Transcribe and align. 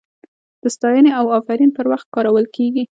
د 0.61 0.63
ستاینې 0.75 1.11
او 1.19 1.25
افرین 1.39 1.69
پر 1.77 1.85
وخت 1.91 2.07
کارول 2.15 2.45
کیږي. 2.55 2.83